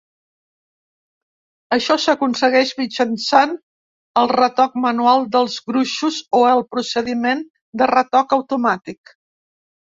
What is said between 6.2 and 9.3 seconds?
o el procediment de retoc automàtic.